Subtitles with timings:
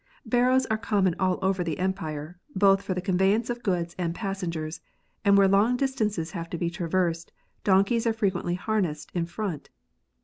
[0.25, 4.81] Barrows are common all over the Empire, both for the conveyance of goods and passengers;
[5.23, 7.31] and where long distances have to be traversed,
[7.63, 9.69] donkeys are frequently harnessed in front.